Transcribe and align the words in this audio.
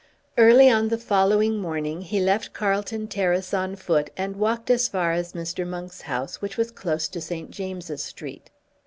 Early 0.35 0.67
on 0.67 0.87
the 0.87 0.97
following 0.97 1.59
morning 1.59 2.01
he 2.01 2.19
left 2.19 2.53
Carlton 2.53 3.07
Terrace 3.07 3.53
on 3.53 3.75
foot 3.75 4.09
and 4.17 4.35
walked 4.35 4.71
as 4.71 4.87
far 4.87 5.11
as 5.11 5.33
Mr. 5.33 5.63
Monk's 5.63 6.01
house, 6.01 6.41
which 6.41 6.57
was 6.57 6.71
close 6.71 7.07
to 7.09 7.21
St. 7.21 7.51
James's 7.51 8.01
Street. 8.03 8.49